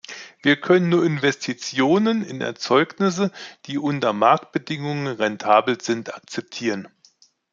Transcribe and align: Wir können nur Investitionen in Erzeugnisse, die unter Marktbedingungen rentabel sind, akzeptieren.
Wir 0.41 0.59
können 0.59 0.89
nur 0.89 1.05
Investitionen 1.05 2.23
in 2.23 2.41
Erzeugnisse, 2.41 3.29
die 3.67 3.77
unter 3.77 4.13
Marktbedingungen 4.13 5.05
rentabel 5.05 5.79
sind, 5.79 6.15
akzeptieren. 6.15 6.87